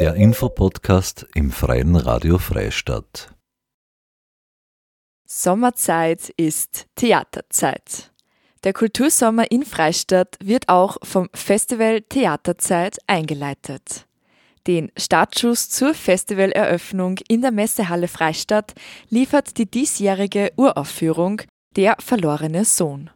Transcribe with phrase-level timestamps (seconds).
[0.00, 3.34] Der Infopodcast im Freien Radio Freistadt.
[5.28, 8.10] Sommerzeit ist Theaterzeit.
[8.64, 14.06] Der Kultursommer in Freistadt wird auch vom Festival Theaterzeit eingeleitet.
[14.66, 18.72] Den Startschuss zur Festivaleröffnung in der Messehalle Freistadt
[19.10, 21.42] liefert die diesjährige Uraufführung
[21.76, 23.10] Der verlorene Sohn.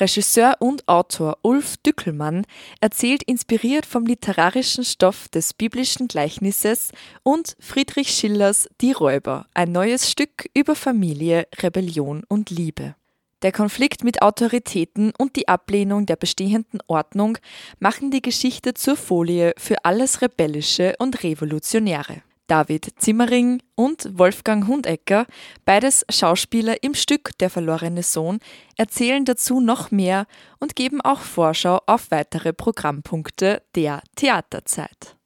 [0.00, 2.44] Regisseur und Autor Ulf Dückelmann
[2.80, 6.90] erzählt inspiriert vom literarischen Stoff des biblischen Gleichnisses
[7.22, 12.96] und Friedrich Schillers Die Räuber, ein neues Stück über Familie, Rebellion und Liebe.
[13.42, 17.38] Der Konflikt mit Autoritäten und die Ablehnung der bestehenden Ordnung
[17.78, 22.22] machen die Geschichte zur Folie für alles Rebellische und Revolutionäre.
[22.46, 25.26] David Zimmering und Wolfgang Hundecker,
[25.64, 28.38] beides Schauspieler im Stück Der verlorene Sohn,
[28.76, 30.26] erzählen dazu noch mehr
[30.58, 35.16] und geben auch Vorschau auf weitere Programmpunkte der Theaterzeit.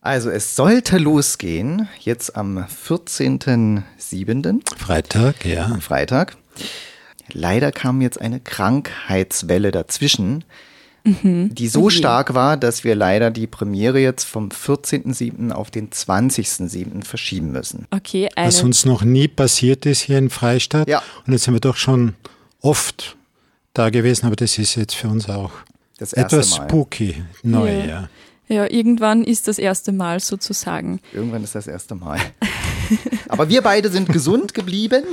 [0.00, 4.78] Also es sollte losgehen, jetzt am 14.07.
[4.78, 5.76] Freitag, ja.
[5.80, 6.36] Freitag.
[7.32, 10.44] Leider kam jetzt eine Krankheitswelle dazwischen,
[11.06, 11.54] Mhm.
[11.54, 15.52] die so stark war, dass wir leider die Premiere jetzt vom 14.07.
[15.52, 17.04] auf den 20.07.
[17.04, 17.86] verschieben müssen.
[17.90, 20.88] Okay, Was uns noch nie passiert ist hier in Freistadt.
[20.88, 21.02] Ja.
[21.26, 22.14] Und jetzt sind wir doch schon
[22.60, 23.16] oft
[23.72, 25.52] da gewesen, aber das ist jetzt für uns auch
[25.98, 26.68] Das erste etwas Mal.
[26.68, 27.84] spooky, neu, Ja.
[27.86, 28.08] ja.
[28.48, 31.00] ja, irgendwann ist das erste Mal sozusagen.
[31.12, 32.18] Irgendwann ist das erste Mal.
[33.28, 35.04] Aber wir beide sind gesund geblieben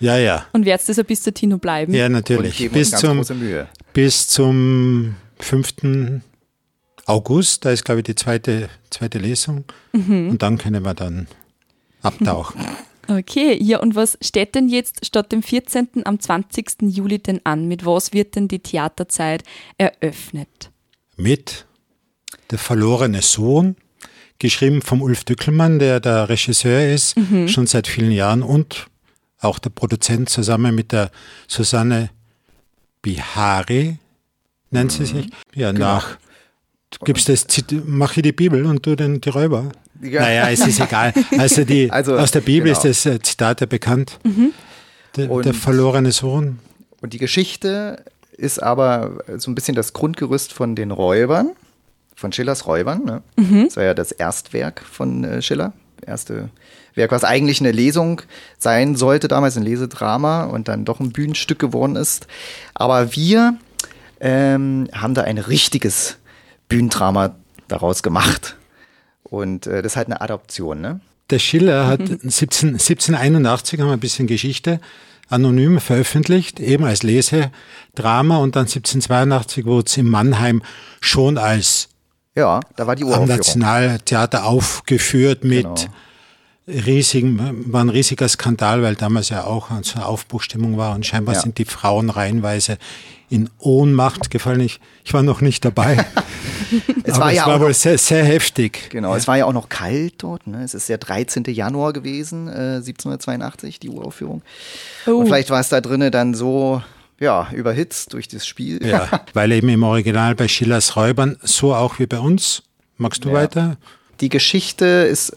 [0.00, 0.46] Ja, ja.
[0.52, 1.94] Und wird es das bis zur Tino bleiben?
[1.94, 2.56] Ja, und natürlich.
[2.56, 3.68] geben Bis uns ganz zum, große Mühe.
[3.92, 6.22] Bis zum 5.
[7.06, 9.64] August, da ist, glaube ich, die zweite, zweite Lesung.
[9.92, 10.30] Mhm.
[10.30, 11.28] Und dann können wir dann
[12.02, 12.60] abtauchen.
[13.08, 16.06] Okay, ja, und was steht denn jetzt statt dem 14.
[16.06, 16.82] am 20.
[16.82, 17.66] Juli denn an?
[17.66, 19.42] Mit was wird denn die Theaterzeit
[19.76, 20.70] eröffnet?
[21.16, 21.66] mit
[22.50, 23.76] Der verlorene Sohn,
[24.38, 27.14] geschrieben vom Ulf Dückelmann, der der Regisseur ist,
[27.46, 28.86] schon seit vielen Jahren und
[29.40, 31.10] auch der Produzent zusammen mit der
[31.48, 32.10] Susanne
[33.02, 33.98] Bihari,
[34.70, 35.28] nennt sie sich.
[35.54, 36.16] Ja, nach.
[36.90, 37.46] Du gibst das,
[37.86, 39.72] mach ich die Bibel und du den, die Räuber.
[40.02, 40.20] Ja.
[40.22, 41.12] Naja, es ist egal.
[41.38, 42.78] Also, die, Also, aus der Bibel genau.
[42.88, 44.18] ist das äh, Zitat ja bekannt.
[45.16, 46.58] Der, Und- der verlorene Sohn.
[47.00, 48.04] Und die Geschichte
[48.36, 51.50] ist aber so ein bisschen das Grundgerüst von den Räubern,
[52.14, 53.04] von Schillers Räubern.
[53.04, 53.22] Ne?
[53.64, 55.72] Das war ja das Erstwerk von äh, Schiller.
[56.06, 56.50] Erste
[56.94, 58.22] Werk, was eigentlich eine Lesung
[58.58, 62.26] sein sollte, damals ein Lesedrama und dann doch ein Bühnenstück geworden ist.
[62.74, 63.56] Aber wir
[64.20, 66.18] ähm, haben da ein richtiges
[66.68, 67.36] Bühnendrama
[67.68, 68.56] daraus gemacht.
[69.22, 71.00] Und äh, das ist halt eine Adoption, ne?
[71.30, 74.80] Der Schiller hat 17, 1781, haben wir ein bisschen Geschichte,
[75.28, 80.62] anonym veröffentlicht, eben als Lesedrama und dann 1782 wurde es in Mannheim
[81.00, 81.88] schon als
[82.34, 83.36] Ja, da war die am Uraufführung.
[83.36, 85.74] Nationaltheater aufgeführt mit Genau.
[86.86, 91.34] riesigen, war ein riesiger Skandal, weil damals ja auch so eine Aufbruchstimmung war und scheinbar
[91.34, 91.40] Ja.
[91.40, 92.78] sind die Frauen reihenweise
[93.28, 94.60] in Ohnmacht gefallen.
[94.60, 96.04] Ich, ich war noch nicht dabei.
[97.04, 98.88] Es aber war es ja war auch wohl sehr, sehr heftig.
[98.88, 100.46] Genau, es war ja auch noch kalt dort.
[100.46, 100.62] Ne?
[100.64, 101.44] Es ist der 13.
[101.48, 104.40] Januar gewesen, äh, 1782, die Uraufführung.
[105.06, 105.10] Oh.
[105.16, 106.80] Und vielleicht war es da drinnen dann so,
[107.20, 108.84] ja, überhitzt durch das Spiel.
[108.86, 112.62] Ja, weil eben im Original bei Schillers Räubern, so auch wie bei uns.
[112.96, 113.34] Magst du Ja.
[113.34, 113.76] weiter?
[114.20, 115.36] Die Geschichte ist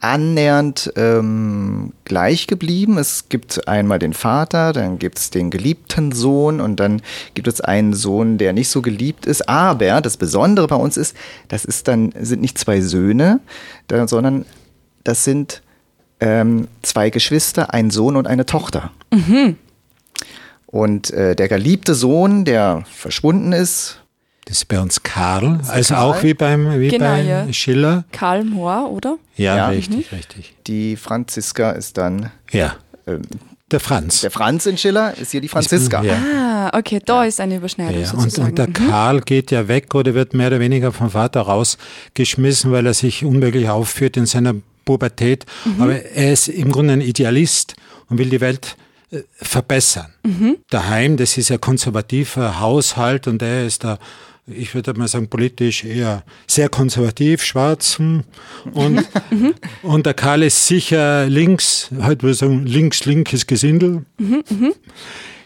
[0.00, 2.96] annähernd ähm, gleich geblieben.
[2.96, 7.02] Es gibt einmal den Vater, dann gibt es den geliebten Sohn und dann
[7.34, 9.46] gibt es einen Sohn, der nicht so geliebt ist.
[9.48, 11.14] Aber das Besondere bei uns ist,
[11.48, 13.40] das ist dann sind nicht zwei Söhne,
[14.06, 14.46] sondern
[15.04, 15.62] das sind
[16.20, 18.92] ähm, zwei Geschwister, ein Sohn und eine Tochter.
[20.72, 24.00] Und äh, der geliebte Sohn, der verschwunden ist,
[24.46, 26.04] Das ist bei uns Karl, also Karl?
[26.18, 27.52] auch wie beim wie Genau, bei ja.
[27.52, 28.04] Schiller.
[28.12, 29.18] Karl Mohr, oder?
[29.36, 29.68] Ja, Ja.
[29.68, 30.54] richtig, richtig.
[30.66, 32.76] die Franziska ist dann Ja,
[33.06, 33.22] ähm,
[33.70, 34.20] der Franz.
[34.22, 36.02] Der Franz in Schiller ist hier die Franziska.
[36.02, 36.14] Ja.
[36.72, 38.72] Ah, okay, da ist eine Überschneidung Ja, und, und der Mhm.
[38.72, 43.24] Karl geht ja weg oder wird mehr oder weniger vom Vater rausgeschmissen, weil er sich
[43.24, 44.54] unmöglich aufführt in seiner
[44.84, 45.46] Pubertät.
[45.64, 45.82] Mhm.
[45.82, 47.74] Aber er ist im Grunde ein Idealist
[48.08, 48.76] und will die Welt
[49.32, 50.12] verbessern.
[50.24, 50.56] Mhm.
[50.70, 53.98] Daheim, das ist ein konservativer Haushalt und er ist da,
[54.46, 57.98] ich würde mal sagen, politisch eher sehr konservativ, schwarz.
[57.98, 59.54] Und, Mhm.
[59.82, 64.04] und der Karl ist sicher links, halt würde ich sagen, links-linkes Gesindel.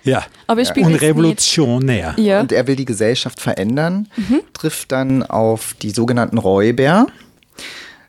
[0.02, 2.14] Ja, Aber spielt und revolutionär.
[2.19, 2.40] Ja.
[2.40, 4.08] Und er will die Gesellschaft verändern,
[4.52, 7.06] trifft dann auf die sogenannten Räuber.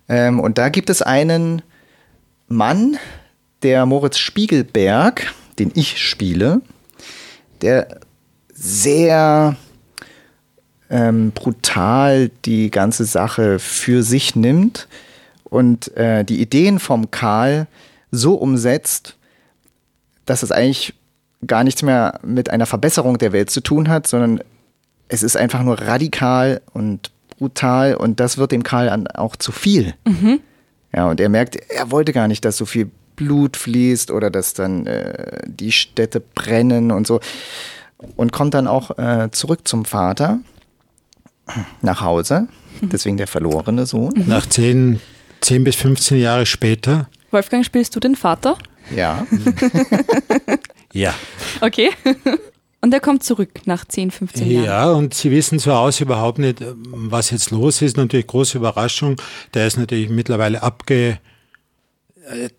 [0.09, 1.61] Ähm, und da gibt es einen
[2.49, 2.97] Mann,
[3.63, 6.61] der Moritz Spiegelberg, den ich spiele,
[7.61, 7.99] der
[8.53, 9.55] sehr
[10.89, 14.87] ähm, brutal die ganze Sache für sich nimmt
[15.43, 17.67] und äh, die Ideen vom Karl
[18.11, 19.17] so umsetzt,
[20.25, 20.93] dass es eigentlich
[21.45, 24.41] gar nichts mehr mit einer Verbesserung der Welt zu tun hat, sondern
[25.07, 29.93] es ist einfach nur radikal und brutal und das wird dem Karl auch zu viel.
[30.05, 30.39] Mhm.
[30.95, 34.53] Ja, und er merkt, er wollte gar nicht, dass so viel Blut fließt oder dass
[34.53, 37.19] dann äh, die Städte brennen und so.
[38.15, 40.39] Und kommt dann auch äh, zurück zum Vater
[41.81, 42.47] nach Hause,
[42.81, 42.89] mhm.
[42.89, 44.13] deswegen der verlorene Sohn.
[44.15, 44.27] Mhm.
[44.27, 44.99] Nach 10,
[45.41, 47.09] 10 bis 15 Jahre später.
[47.31, 48.57] Wolfgang, spielst du den Vater?
[48.95, 49.25] Ja.
[50.93, 51.13] ja.
[51.61, 51.89] Okay.
[52.81, 54.65] Und er kommt zurück nach 10, 15 Jahren.
[54.65, 57.97] Ja, und sie wissen zu Hause überhaupt nicht, was jetzt los ist.
[57.97, 59.15] Natürlich große Überraschung.
[59.55, 61.17] Der ist natürlich mittlerweile abge.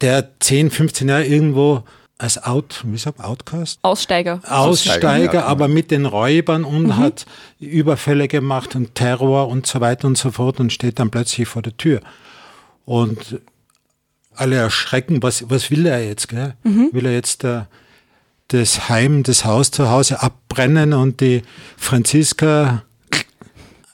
[0.01, 1.85] Der 10, 15 Jahre irgendwo
[2.19, 3.79] als Out, wie sagt Outcast?
[3.83, 4.41] Aussteiger.
[4.45, 6.97] Aussteiger, Aussteiger ja, aber mit den Räubern und mhm.
[6.97, 7.27] hat
[7.61, 11.63] Überfälle gemacht und Terror und so weiter und so fort und steht dann plötzlich vor
[11.63, 12.01] der Tür.
[12.85, 13.41] Und
[14.35, 16.29] alle erschrecken, was, was will er jetzt?
[16.29, 16.55] Gell?
[16.63, 16.91] Mhm.
[16.93, 17.63] Will er jetzt äh,
[18.49, 21.43] das Heim, das Haus zu Hause abbrennen und die
[21.77, 22.83] Franziska.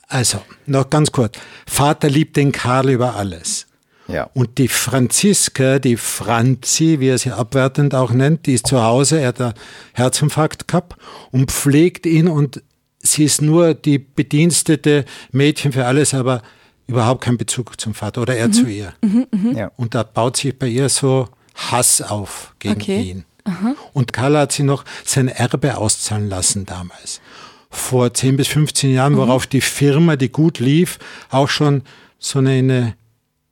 [0.07, 1.37] Also, noch ganz kurz.
[1.65, 3.65] Vater liebt den Karl über alles.
[4.07, 4.29] Ja.
[4.33, 9.19] Und die Franziska, die Franzi, wie er sie abwertend auch nennt, die ist zu Hause,
[9.21, 9.53] er hat einen
[9.93, 10.97] Herzinfarkt gehabt
[11.31, 12.61] und pflegt ihn und
[12.99, 16.41] sie ist nur die bedienstete Mädchen für alles, aber
[16.87, 18.53] überhaupt keinen Bezug zum Vater oder er mhm.
[18.53, 18.93] zu ihr.
[19.01, 19.59] Mhm, mh.
[19.59, 19.71] ja.
[19.77, 23.01] Und da baut sich bei ihr so Hass auf gegen okay.
[23.01, 23.25] ihn.
[23.45, 23.75] Aha.
[23.93, 27.21] Und Karl hat sie noch sein Erbe auszahlen lassen damals.
[27.69, 29.17] Vor 10 bis 15 Jahren, mhm.
[29.17, 30.99] worauf die Firma, die gut lief,
[31.29, 31.83] auch schon
[32.19, 32.95] so eine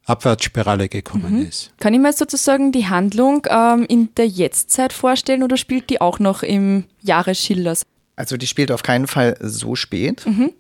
[0.06, 1.48] Abwärtsspirale gekommen mhm.
[1.48, 1.71] ist.
[1.80, 6.19] Kann ich mir sozusagen die Handlung ähm, in der Jetztzeit vorstellen oder spielt die auch
[6.19, 7.83] noch im Jahre Schillers?
[8.15, 10.25] Also die spielt auf keinen Fall so spät.
[10.25, 10.51] Mhm.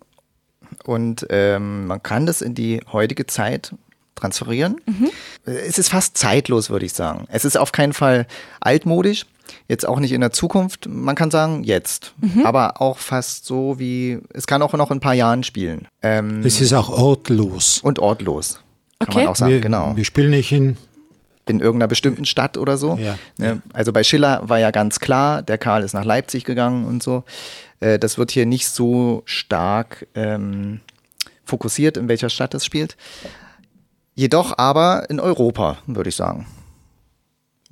[0.85, 3.73] Und ähm, man kann das in die heutige Zeit
[4.15, 4.79] transferieren.
[4.85, 5.09] Mhm.
[5.45, 7.25] Es ist fast zeitlos, würde ich sagen.
[7.29, 8.27] Es ist auf keinen Fall
[8.61, 9.25] altmodisch,
[9.67, 10.87] jetzt auch nicht in der Zukunft.
[10.87, 12.13] Man kann sagen, jetzt.
[12.21, 12.45] Mhm.
[12.45, 15.87] Aber auch fast so wie, es kann auch noch in ein paar Jahren spielen.
[16.01, 17.79] Ähm, es ist auch ortlos.
[17.83, 18.59] Und ortlos.
[19.01, 19.23] Kann okay.
[19.23, 19.95] man auch sagen, wir, genau.
[19.95, 20.77] Wir spielen nicht in
[21.47, 22.97] in irgendeiner bestimmten Stadt oder so.
[22.97, 23.61] Ja, ne?
[23.73, 27.23] Also bei Schiller war ja ganz klar, der Karl ist nach Leipzig gegangen und so.
[27.79, 30.81] Äh, das wird hier nicht so stark ähm,
[31.43, 32.95] fokussiert, in welcher Stadt es spielt.
[34.15, 36.45] Jedoch aber in Europa, würde ich sagen.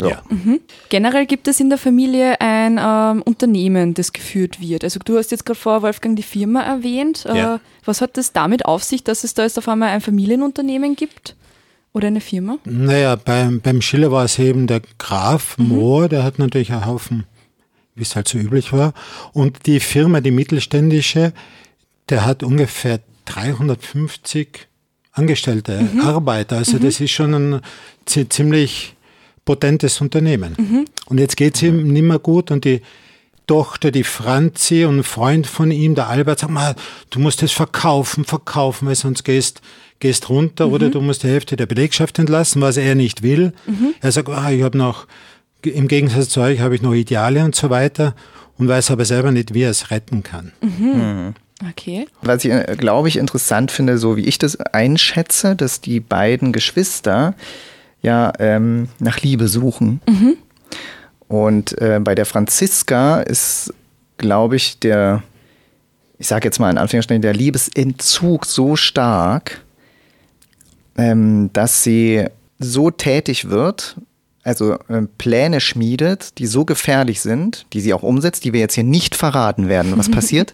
[0.07, 0.22] Ja.
[0.30, 0.62] Mhm.
[0.90, 4.84] Generell gibt es in der Familie ein ähm, Unternehmen, das geführt wird.
[4.84, 7.25] Also du hast jetzt gerade vor Wolfgang die Firma erwähnt.
[7.25, 7.60] Äh, ja.
[7.86, 11.36] Was hat das damit auf sich, dass es da jetzt auf einmal ein Familienunternehmen gibt?
[11.92, 12.60] Oder eine Firma?
[12.66, 15.69] Naja, beim, beim Schiller war es eben der Graf mhm.
[15.69, 17.25] Mohr, der hat natürlich einen Haufen,
[17.96, 18.94] wie es halt so üblich war.
[19.34, 21.34] Und die Firma, die mittelständische,
[22.10, 24.68] der hat ungefähr 350
[25.12, 26.01] Angestellte, mhm.
[26.01, 26.57] Arbeiter.
[26.57, 26.81] Also mhm.
[26.81, 27.62] das ist schon ein
[28.06, 28.96] ziemlich
[29.50, 30.56] potentes Unternehmen.
[30.60, 30.86] Mhm.
[31.07, 32.81] Und jetzt geht es ihm nicht mehr gut und die
[33.48, 36.75] Tochter, die Franzi und ein Freund von ihm, der Albert, sagt mal,
[37.10, 39.62] du musst es verkaufen, verkaufen, weil sonst gehst,
[39.98, 40.74] gehst runter mhm.
[40.74, 43.54] oder du musst die Hälfte der Belegschaft entlassen, was er nicht will.
[43.66, 43.96] Mhm.
[44.01, 45.07] Er sagt, ah, ich habe noch,
[45.63, 48.13] im Gegensatz zu euch habe ich noch Ideale und so weiter
[48.60, 50.51] und weiß aber selber nicht, wie er es retten kann.
[50.62, 50.86] Mhm.
[50.86, 51.34] mhm.
[51.72, 52.07] Okay.
[52.22, 56.53] Was ich, äh, glaube ich, interessant finde, so wie ich das einschätze, dass die beiden
[56.53, 57.34] Geschwister
[58.01, 60.01] ja ähm, nach Liebe suchen.
[60.08, 60.38] Mhm.
[61.27, 63.74] Und äh, bei der Franziska ist,
[64.18, 65.24] glaube ich, der,
[66.18, 69.62] ich sage jetzt mal in Anführungsstrichen, der Liebesentzug so stark,
[70.98, 72.25] ähm, dass sie
[72.58, 73.98] so tätig wird,
[74.44, 78.74] also äh, Pläne schmiedet, die so gefährlich sind, die sie auch umsetzt, die wir jetzt
[78.74, 80.53] hier nicht verraten werden, was passiert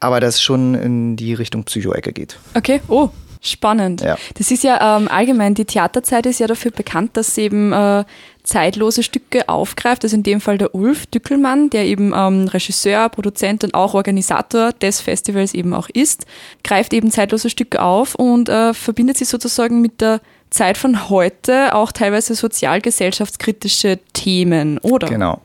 [0.00, 2.38] aber das schon in die Richtung Psychoecke geht.
[2.54, 4.00] Okay, oh, spannend.
[4.00, 4.16] Ja.
[4.34, 8.04] Das ist ja ähm, allgemein, die Theaterzeit ist ja dafür bekannt, dass sie eben äh,
[8.42, 10.04] zeitlose Stücke aufgreift.
[10.04, 14.72] Also in dem Fall der Ulf Dückelmann, der eben ähm, Regisseur, Produzent und auch Organisator
[14.72, 16.26] des Festivals eben auch ist,
[16.64, 21.74] greift eben zeitlose Stücke auf und äh, verbindet sie sozusagen mit der Zeit von heute
[21.74, 25.08] auch teilweise sozialgesellschaftskritische Themen, oder?
[25.08, 25.42] Genau.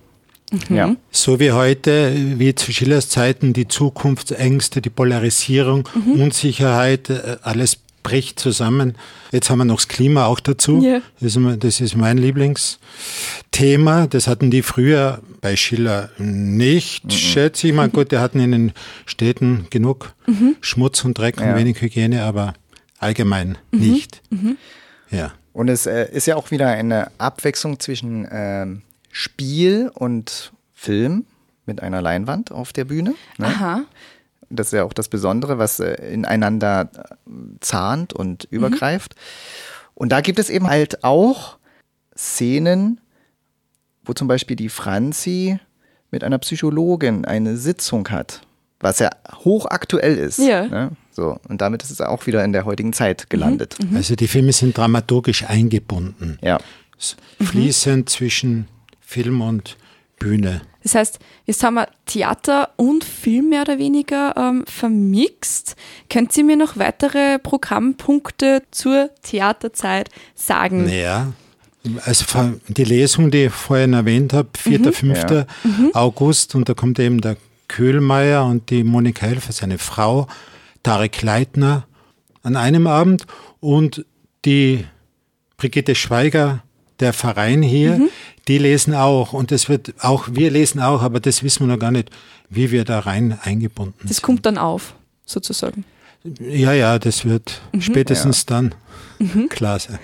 [0.53, 0.75] Mhm.
[0.75, 0.95] Ja.
[1.11, 6.21] So wie heute, wie zu Schillers Zeiten, die Zukunftsängste, die Polarisierung, mhm.
[6.21, 8.95] Unsicherheit, äh, alles bricht zusammen.
[9.31, 10.81] Jetzt haben wir noch das Klima auch dazu.
[10.81, 11.01] Yeah.
[11.19, 14.07] Das, ist, das ist mein Lieblingsthema.
[14.07, 17.11] Das hatten die früher bei Schiller nicht, mhm.
[17.11, 17.89] schätze ich mal.
[17.89, 18.71] Gut, die hatten in den
[19.05, 20.57] Städten genug mhm.
[20.61, 21.49] Schmutz und Dreck ja.
[21.49, 22.53] und wenig Hygiene, aber
[22.99, 23.79] allgemein mhm.
[23.79, 24.21] nicht.
[24.29, 24.57] Mhm.
[25.09, 25.31] Ja.
[25.53, 28.81] Und es äh, ist ja auch wieder eine Abwechslung zwischen ähm,
[29.13, 31.25] Spiel und Film
[31.65, 33.13] mit einer Leinwand auf der Bühne.
[33.37, 33.45] Ne?
[33.45, 33.83] Aha.
[34.49, 39.15] das ist ja auch das Besondere, was äh, ineinander äh, zahnt und übergreift.
[39.93, 41.57] Und da gibt es eben halt auch
[42.17, 42.99] Szenen,
[44.03, 45.59] wo zum Beispiel die Franzi
[46.11, 48.41] mit einer Psychologin eine Sitzung hat,
[48.79, 49.11] was ja
[49.45, 50.39] hochaktuell ist.
[50.39, 50.65] Ja.
[50.65, 50.91] Ne?
[51.11, 53.77] So, und damit ist es auch wieder in der heutigen Zeit gelandet.
[53.93, 56.57] Also die Filme sind dramaturgisch eingebunden, Ja.
[57.41, 58.67] Fließend zwischen
[59.13, 59.77] Film und
[60.17, 60.61] Bühne.
[60.81, 65.75] Das heißt, jetzt haben wir Theater und Film mehr oder weniger ähm, vermixt.
[66.09, 70.85] Könnt ihr mir noch weitere Programmpunkte zur Theaterzeit sagen?
[70.85, 71.31] Naja,
[72.05, 72.25] also
[72.67, 74.91] die Lesung, die ich vorhin erwähnt habe, 4.
[74.91, 75.45] 5.
[75.93, 80.27] August, und da kommt eben der Köhlmeier und die Monika Helfer, seine Frau,
[80.81, 81.85] Tarek Leitner
[82.41, 83.27] an einem Abend
[83.59, 84.05] und
[84.43, 84.85] die
[85.57, 86.63] Brigitte Schweiger,
[86.99, 88.09] der Verein hier,
[88.47, 91.79] die lesen auch und das wird auch, wir lesen auch, aber das wissen wir noch
[91.79, 92.09] gar nicht,
[92.49, 94.23] wie wir da rein eingebunden Das sind.
[94.23, 94.93] kommt dann auf,
[95.25, 95.85] sozusagen.
[96.39, 98.73] Ja, ja, das wird spätestens dann
[99.49, 99.99] klar sein.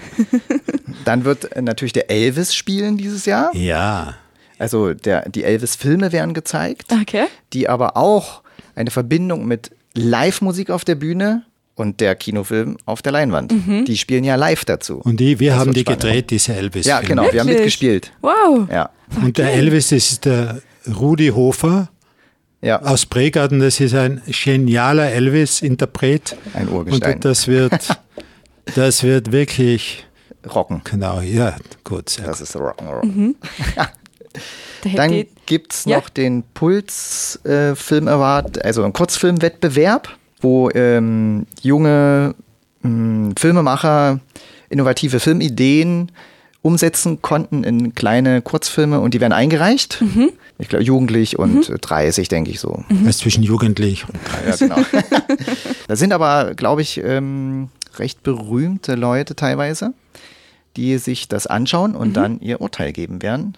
[1.05, 3.55] Dann wird äh, natürlich der Elvis spielen dieses Jahr.
[3.55, 4.15] Ja.
[4.58, 7.25] Also der, die Elvis-Filme werden gezeigt, Okay.
[7.53, 8.41] die aber auch
[8.75, 11.43] eine Verbindung mit Live-Musik auf der Bühne
[11.79, 13.53] und der Kinofilm auf der Leinwand.
[13.88, 15.00] Die spielen ja live dazu.
[15.00, 16.01] Und die, wir Das haben wird die spannend.
[16.01, 17.57] gedreht, diese elvis Ja, genau, wir haben Wirklich?
[17.57, 18.12] mitgespielt.
[18.21, 18.67] Wow.
[18.71, 18.89] Ja,
[19.21, 20.62] Und der Elvis, ist der
[21.00, 21.89] Rudi Hofer
[22.62, 23.59] ja, aus Pregarten.
[23.59, 26.36] Das ist ein genialer Elvis-Interpret.
[26.53, 27.15] ein Urgestein.
[27.15, 27.74] Und das wird,
[28.75, 30.05] das wird wirklich,
[30.53, 30.81] Rocken.
[30.83, 32.09] genau, ja, gut.
[32.09, 33.36] Sehr Das ist Rock'n'Roll.
[34.83, 35.98] Hätte Dann gibt es Ja.
[35.98, 40.09] noch den Puls äh, Film Award, also einen Kurzfilmwettbewerb,
[40.39, 42.36] wo ähm, junge
[42.84, 44.19] ähm, Filmemacher
[44.69, 46.12] innovative Filmideen
[46.62, 50.01] umsetzen konnten in kleine Kurzfilme und die werden eingereicht.
[50.58, 52.84] Ich glaube, jugendlich und äh, 30, denke ich so.
[53.08, 54.75] ist zwischen jugendlich und Ja, genau.
[55.88, 59.93] da sind aber, glaube ich, ähm, recht berühmte Leute teilweise,
[60.75, 63.58] die sich das anschauen und dann ihr Urteil geben werden.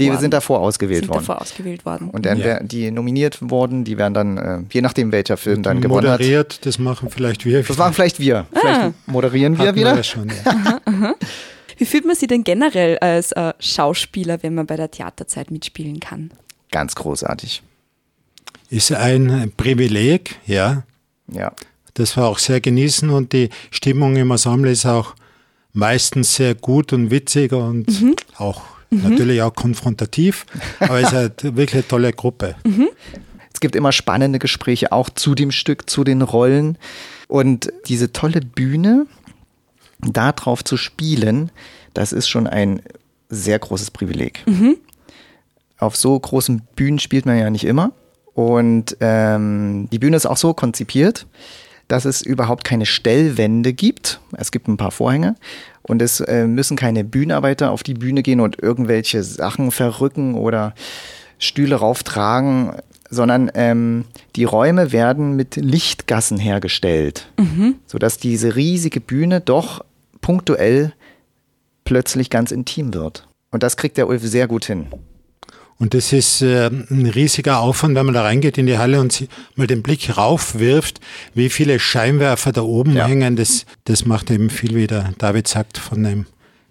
[0.00, 0.20] Die Worden.
[0.20, 1.20] sind davor ausgewählt sind worden.
[1.26, 2.10] davor ausgewählt worden.
[2.10, 2.60] Und dann, Ja.
[2.62, 6.18] die nominiert wurden, die werden dann, äh, je nachdem welcher Film dann gewonnen hat.
[6.20, 6.66] moderiert.
[6.66, 7.62] Das machen vielleicht wir.
[7.62, 8.46] Das waren vielleicht wir.
[8.52, 9.94] Vielleicht moderieren wir Hatten wieder.
[9.96, 11.14] ja schon, ja.
[11.78, 15.98] Wie fühlt man sich denn generell als äh, Schauspieler, wenn man bei der Theaterzeit mitspielen
[16.00, 16.30] kann?
[16.70, 17.62] Ganz großartig.
[18.70, 20.82] Ist ein Privileg, ja.
[21.30, 21.52] Ja.
[21.94, 25.14] Das war auch sehr genießen und die Stimmung im Ensemble ist auch
[25.72, 27.86] meistens sehr gut und witzig und
[28.36, 28.62] auch
[29.02, 30.46] natürlich auch konfrontativ,
[30.80, 32.56] aber es ist halt wirklich eine tolle Gruppe.
[33.52, 36.76] Es gibt immer spannende Gespräche auch zu dem Stück, zu den Rollen.
[37.28, 39.06] Und diese tolle Bühne,
[40.00, 41.50] da drauf zu spielen,
[41.94, 42.82] das ist schon ein
[43.28, 44.42] sehr großes Privileg.
[45.78, 47.92] Auf so großen Bühnen spielt man ja nicht immer.
[48.34, 51.26] Und ähm, die Bühne ist auch so konzipiert,
[51.88, 54.20] dass es überhaupt keine Stellwände gibt.
[54.36, 55.36] Es gibt ein paar Vorhänge.
[55.86, 60.74] Und es äh, müssen keine Bühnenarbeiter auf die Bühne gehen und irgendwelche Sachen verrücken oder
[61.38, 62.72] Stühle rauftragen,
[63.10, 67.30] sondern ähm, die Räume werden mit Lichtgassen hergestellt,
[67.86, 69.84] sodass diese riesige Bühne doch
[70.20, 70.92] punktuell
[71.84, 73.28] plötzlich ganz intim wird.
[73.50, 74.86] Und das kriegt der Ulf sehr gut hin.
[75.78, 79.12] Und das ist äh, ein riesiger Aufwand, wenn man da reingeht in die Halle und
[79.12, 81.00] sie- mal den Blick raufwirft,
[81.34, 83.06] wie viele Scheinwerfer da oben Ja.
[83.06, 83.34] hängen.
[83.36, 86.26] Das, das macht eben viel, wie der David sagt, von dem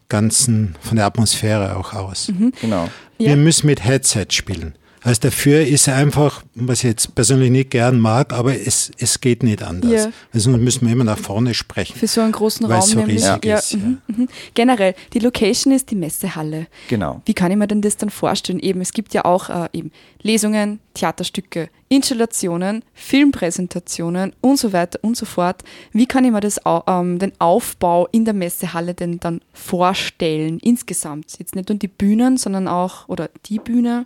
[0.09, 2.31] ganzen, von der Atmosphäre auch aus.
[2.61, 2.89] Genau.
[3.17, 3.29] Ja.
[3.29, 4.75] Wir müssen mit Headset spielen.
[5.03, 9.43] Also dafür ist einfach, was ich jetzt persönlich nicht gern mag, aber es, es geht
[9.43, 9.91] nicht anders.
[9.91, 10.11] Ja.
[10.33, 11.97] Also müssen wir immer nach vorne sprechen.
[11.97, 13.17] Für so einen großen Raum so nämlich.
[13.17, 13.79] riesig ist, ja.
[13.79, 14.29] mhm, mhm.
[14.53, 16.67] Generell, die Location ist die Messehalle.
[16.87, 17.21] Genau.
[17.25, 18.59] Wie kann ich mir denn das dann vorstellen?
[18.59, 19.91] Eben, es gibt ja auch äh, eben
[20.21, 25.63] Lesungen, Theaterstücke, Installationen, Filmpräsentationen und so weiter und so fort.
[25.91, 31.37] Wie kann ich mir das, ähm, den Aufbau in der Messehalle denn dann vorstellen insgesamt?
[31.39, 34.05] Jetzt nicht nur die Bühnen, sondern auch, oder die Bühne.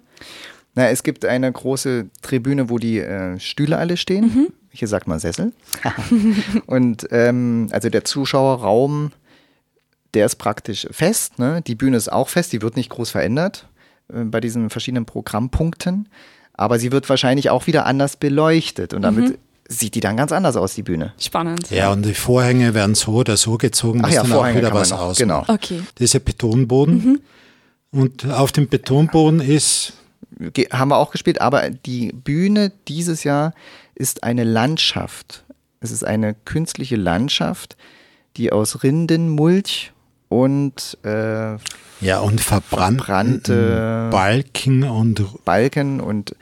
[0.78, 4.50] Na, es gibt eine große Tribüne, wo die äh, Stühle alle stehen.
[4.70, 5.52] Hier sagt man Sessel.
[6.68, 9.12] und ähm, also der Zuschauerraum,
[10.14, 11.40] der ist praktisch fest.
[11.40, 11.64] Ne?
[11.66, 13.68] Die Bühne ist auch fest, die wird nicht groß verändert
[14.14, 16.10] äh, bei diesen verschiedenen Programmpunkten.
[16.54, 18.94] Aber sie wird wahrscheinlich auch wieder anders beleuchtet.
[18.94, 21.12] Und damit sieht die dann ganz anders aus, die Bühne.
[21.20, 21.72] Spannend.
[21.72, 24.58] Ja, und die Vorhänge werden so oder so gezogen, Ach was ja, dann Vorhänge auch
[24.60, 25.18] wieder kann man was noch, ausmacht.
[25.18, 25.44] genau.
[25.48, 25.82] Okay.
[25.96, 27.20] Das ist ein Betonboden.
[27.90, 29.94] Und auf dem Betonboden ist,
[30.72, 33.54] haben wir auch gespielt, aber die Bühne dieses Jahr
[33.96, 35.44] ist eine Landschaft.
[35.80, 37.78] Es ist eine künstliche Landschaft,
[38.36, 39.94] die aus Rindenmulch
[40.30, 41.58] und äh,
[42.02, 46.36] ja, und verbrannt, Verbrannte- Balken und Balken und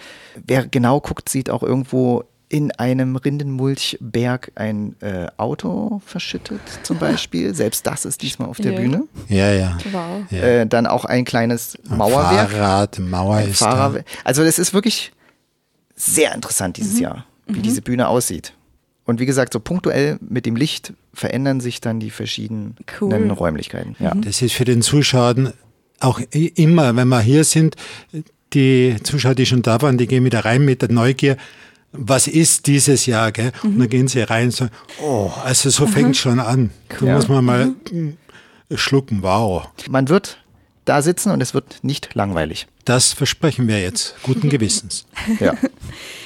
[0.45, 2.23] wer genau guckt, sieht auch irgendwo
[2.55, 7.53] in einem Rindenmulchberg ein äh, Auto verschüttet, zum Beispiel.
[7.53, 8.79] Selbst das ist diesmal auf der Ja.
[8.79, 9.03] Bühne.
[9.27, 9.77] Ja, ja.
[9.91, 10.23] Wow.
[10.31, 10.37] ja.
[10.61, 12.51] Äh, dann auch ein kleines Mauerwerk.
[12.51, 14.05] Fahrrad, Mauer Ein ist Fahrerwerk.
[14.23, 15.11] Also es ist wirklich
[15.95, 16.81] sehr interessant Mhm.
[16.83, 18.53] dieses Jahr, wie diese Bühne aussieht.
[19.03, 23.13] Und wie gesagt, so punktuell mit dem Licht verändern sich dann die verschiedenen Cool.
[23.31, 23.97] Räumlichkeiten.
[23.99, 24.11] Ja.
[24.11, 24.21] da.
[24.21, 25.53] Das ist für den Zuschauer
[25.99, 27.75] auch immer, wenn wir hier sind,
[28.53, 31.35] die Zuschauer, die schon da waren, die gehen wieder rein mit der Neugier.
[31.97, 33.51] Was ist dieses Jahr, gell?
[33.63, 34.71] Und dann gehen sie rein und sagen,
[35.01, 36.71] oh, also so fängt schon an.
[36.99, 37.15] Da Ja.
[37.15, 38.17] muss man mal mm,
[38.75, 39.67] schlucken, wow.
[39.89, 40.37] Man wird
[40.85, 42.67] da sitzen und es wird nicht langweilig.
[42.85, 45.05] Das versprechen wir jetzt, guten Gewissens.
[45.39, 45.53] Ja.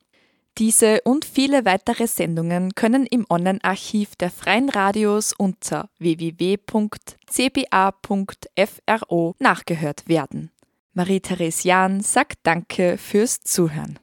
[0.60, 6.56] Diese und viele weitere Sendungen können im Online-Archiv der Freien Radios unter www.cba.fro
[9.40, 10.52] nachgehört werden.
[10.94, 13.98] Marie-Therese Jahn sagt Danke fürs Zuhören.